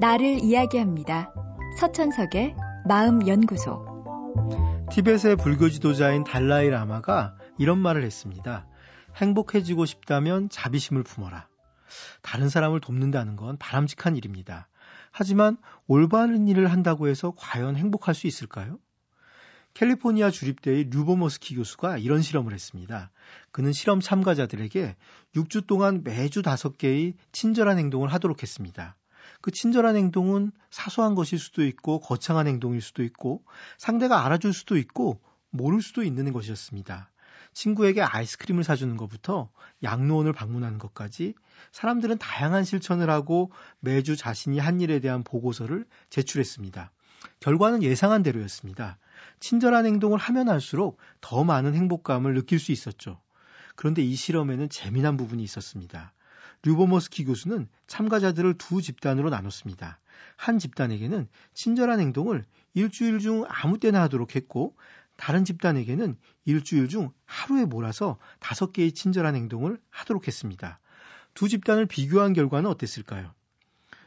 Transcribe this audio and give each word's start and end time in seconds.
나를 0.00 0.42
이야기합니다. 0.42 1.30
서천석의 1.78 2.56
마음연구소. 2.88 4.86
티벳의 4.90 5.36
불교 5.36 5.68
지도자인 5.68 6.24
달라이 6.24 6.70
라마가 6.70 7.36
이런 7.58 7.76
말을 7.78 8.02
했습니다. 8.02 8.66
행복해지고 9.16 9.84
싶다면 9.84 10.48
자비심을 10.48 11.02
품어라. 11.02 11.48
다른 12.22 12.48
사람을 12.48 12.80
돕는다는 12.80 13.36
건 13.36 13.58
바람직한 13.58 14.16
일입니다. 14.16 14.68
하지만 15.10 15.58
올바른 15.86 16.48
일을 16.48 16.72
한다고 16.72 17.06
해서 17.06 17.34
과연 17.36 17.76
행복할 17.76 18.14
수 18.14 18.26
있을까요? 18.26 18.78
캘리포니아 19.74 20.30
주립대의 20.30 20.84
류보머스키 20.84 21.56
교수가 21.56 21.98
이런 21.98 22.22
실험을 22.22 22.54
했습니다. 22.54 23.10
그는 23.52 23.72
실험 23.72 24.00
참가자들에게 24.00 24.96
6주 25.36 25.66
동안 25.66 26.02
매주 26.02 26.40
5개의 26.40 27.16
친절한 27.32 27.78
행동을 27.78 28.10
하도록 28.14 28.42
했습니다. 28.42 28.96
그 29.40 29.50
친절한 29.50 29.96
행동은 29.96 30.52
사소한 30.70 31.14
것일 31.14 31.38
수도 31.38 31.64
있고 31.64 32.00
거창한 32.00 32.46
행동일 32.46 32.80
수도 32.80 33.02
있고 33.02 33.44
상대가 33.78 34.24
알아줄 34.24 34.52
수도 34.52 34.76
있고 34.76 35.20
모를 35.50 35.82
수도 35.82 36.02
있는 36.02 36.32
것이었습니다. 36.32 37.10
친구에게 37.52 38.02
아이스크림을 38.02 38.64
사주는 38.64 38.96
것부터 38.96 39.50
양로원을 39.82 40.32
방문하는 40.32 40.78
것까지 40.78 41.34
사람들은 41.72 42.18
다양한 42.18 42.64
실천을 42.64 43.10
하고 43.10 43.50
매주 43.80 44.16
자신이 44.16 44.58
한 44.58 44.80
일에 44.80 45.00
대한 45.00 45.24
보고서를 45.24 45.86
제출했습니다. 46.10 46.92
결과는 47.40 47.82
예상한 47.82 48.22
대로였습니다. 48.22 48.98
친절한 49.40 49.86
행동을 49.86 50.18
하면 50.18 50.48
할수록 50.48 50.98
더 51.20 51.44
많은 51.44 51.74
행복감을 51.74 52.34
느낄 52.34 52.58
수 52.58 52.72
있었죠. 52.72 53.20
그런데 53.76 54.02
이 54.02 54.14
실험에는 54.14 54.68
재미난 54.68 55.16
부분이 55.16 55.42
있었습니다. 55.42 56.12
류보머스키 56.62 57.24
교수는 57.24 57.68
참가자들을 57.86 58.54
두 58.54 58.82
집단으로 58.82 59.30
나눴습니다. 59.30 59.98
한 60.36 60.58
집단에게는 60.58 61.28
친절한 61.54 62.00
행동을 62.00 62.44
일주일 62.74 63.18
중 63.18 63.44
아무 63.48 63.78
때나 63.78 64.02
하도록 64.02 64.34
했고 64.34 64.76
다른 65.16 65.44
집단에게는 65.44 66.16
일주일 66.44 66.88
중 66.88 67.12
하루에 67.26 67.64
몰아서 67.64 68.18
다섯 68.38 68.72
개의 68.72 68.92
친절한 68.92 69.34
행동을 69.34 69.78
하도록 69.90 70.26
했습니다. 70.26 70.80
두 71.34 71.48
집단을 71.48 71.86
비교한 71.86 72.32
결과는 72.32 72.68
어땠을까요? 72.70 73.32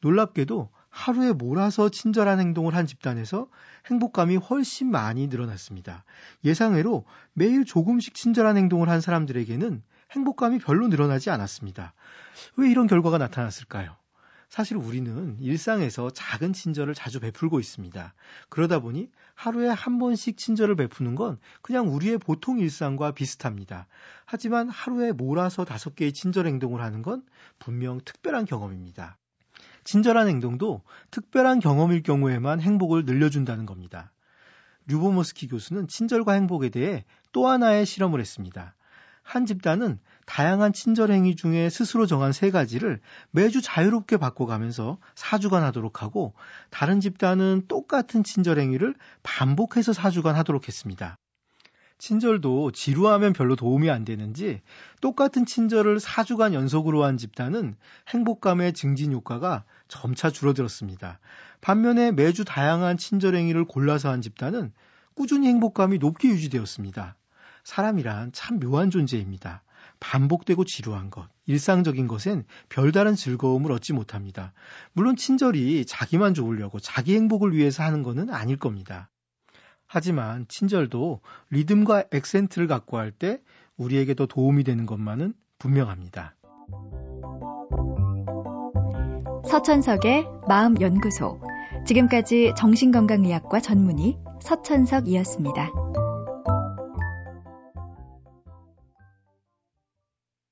놀랍게도 0.00 0.70
하루에 0.88 1.32
몰아서 1.32 1.88
친절한 1.90 2.40
행동을 2.40 2.74
한 2.74 2.86
집단에서 2.86 3.48
행복감이 3.86 4.36
훨씬 4.36 4.90
많이 4.90 5.26
늘어났습니다. 5.26 6.04
예상외로 6.44 7.04
매일 7.34 7.64
조금씩 7.64 8.14
친절한 8.14 8.56
행동을 8.56 8.88
한 8.88 9.00
사람들에게는 9.00 9.82
행복감이 10.12 10.58
별로 10.58 10.88
늘어나지 10.88 11.30
않았습니다. 11.30 11.94
왜 12.56 12.70
이런 12.70 12.86
결과가 12.86 13.18
나타났을까요? 13.18 13.96
사실 14.48 14.76
우리는 14.76 15.36
일상에서 15.40 16.10
작은 16.10 16.52
친절을 16.52 16.94
자주 16.94 17.18
베풀고 17.18 17.58
있습니다. 17.58 18.14
그러다 18.48 18.78
보니 18.78 19.10
하루에 19.34 19.68
한 19.68 19.98
번씩 19.98 20.36
친절을 20.36 20.76
베푸는 20.76 21.16
건 21.16 21.38
그냥 21.62 21.92
우리의 21.92 22.18
보통 22.18 22.58
일상과 22.58 23.10
비슷합니다. 23.10 23.88
하지만 24.24 24.68
하루에 24.68 25.12
몰아서 25.12 25.64
다섯 25.64 25.96
개의 25.96 26.12
친절 26.12 26.46
행동을 26.46 26.80
하는 26.80 27.02
건 27.02 27.24
분명 27.58 28.00
특별한 28.04 28.44
경험입니다. 28.44 29.18
친절한 29.82 30.28
행동도 30.28 30.82
특별한 31.10 31.60
경험일 31.60 32.02
경우에만 32.02 32.60
행복을 32.60 33.04
늘려준다는 33.04 33.66
겁니다. 33.66 34.12
류보모스키 34.86 35.48
교수는 35.48 35.88
친절과 35.88 36.32
행복에 36.34 36.68
대해 36.68 37.04
또 37.32 37.48
하나의 37.48 37.84
실험을 37.84 38.20
했습니다. 38.20 38.75
한 39.26 39.44
집단은 39.44 39.98
다양한 40.24 40.72
친절 40.72 41.10
행위 41.10 41.34
중에 41.34 41.68
스스로 41.68 42.06
정한 42.06 42.32
세 42.32 42.52
가지를 42.52 43.00
매주 43.32 43.60
자유롭게 43.60 44.18
바꿔가면서 44.18 44.98
4주간 45.16 45.60
하도록 45.62 46.00
하고 46.00 46.34
다른 46.70 47.00
집단은 47.00 47.64
똑같은 47.66 48.22
친절 48.22 48.60
행위를 48.60 48.94
반복해서 49.24 49.90
4주간 49.90 50.34
하도록 50.34 50.66
했습니다. 50.66 51.18
친절도 51.98 52.70
지루하면 52.70 53.32
별로 53.32 53.56
도움이 53.56 53.90
안 53.90 54.04
되는지 54.04 54.60
똑같은 55.00 55.44
친절을 55.44 55.98
4주간 55.98 56.52
연속으로 56.52 57.02
한 57.02 57.16
집단은 57.16 57.74
행복감의 58.08 58.74
증진 58.74 59.12
효과가 59.12 59.64
점차 59.88 60.30
줄어들었습니다. 60.30 61.18
반면에 61.60 62.12
매주 62.12 62.44
다양한 62.44 62.96
친절 62.96 63.34
행위를 63.34 63.64
골라서 63.64 64.08
한 64.08 64.22
집단은 64.22 64.72
꾸준히 65.14 65.48
행복감이 65.48 65.98
높게 65.98 66.28
유지되었습니다. 66.28 67.16
사람이란 67.66 68.30
참 68.32 68.60
묘한 68.60 68.90
존재입니다. 68.90 69.64
반복되고 69.98 70.64
지루한 70.64 71.10
것, 71.10 71.28
일상적인 71.46 72.06
것엔 72.06 72.44
별다른 72.68 73.16
즐거움을 73.16 73.72
얻지 73.72 73.92
못합니다. 73.92 74.52
물론 74.92 75.16
친절이 75.16 75.84
자기만 75.84 76.34
좋으려고 76.34 76.78
자기 76.78 77.16
행복을 77.16 77.56
위해서 77.56 77.82
하는 77.82 78.04
것은 78.04 78.30
아닐 78.30 78.56
겁니다. 78.56 79.10
하지만 79.88 80.46
친절도 80.46 81.22
리듬과 81.50 82.04
액센트를 82.12 82.68
갖고 82.68 82.98
할 82.98 83.10
때 83.10 83.40
우리에게 83.76 84.14
더 84.14 84.26
도움이 84.26 84.62
되는 84.62 84.86
것만은 84.86 85.34
분명합니다. 85.58 86.36
서천석의 89.44 90.24
마음연구소. 90.46 91.40
지금까지 91.84 92.52
정신건강의학과 92.56 93.60
전문의 93.60 94.18
서천석이었습니다. 94.40 96.05